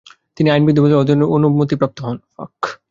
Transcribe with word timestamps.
তিনি 0.37 0.47
আইন 0.49 0.63
বিদ্যালয়ে 0.67 0.99
অধ্যয়নের 1.01 1.31
অনুমতিপ্রাপ্ত 1.35 1.97
হন। 2.05 2.17